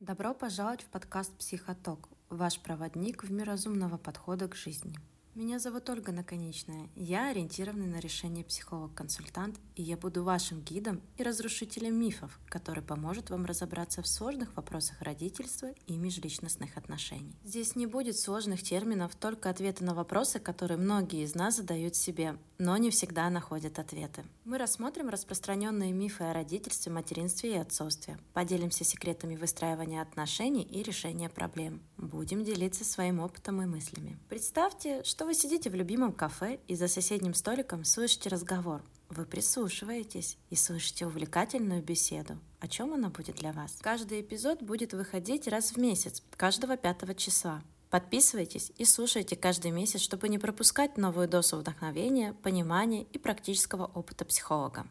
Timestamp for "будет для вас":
43.08-43.78